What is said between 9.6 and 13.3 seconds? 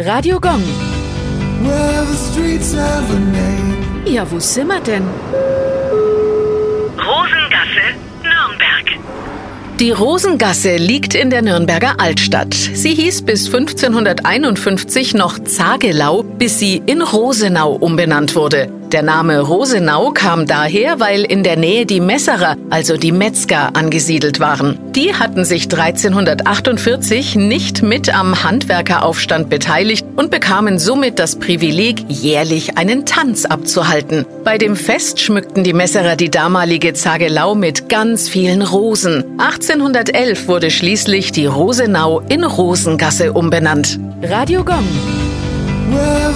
Die Rosengasse liegt in der Nürnberger Altstadt. Sie hieß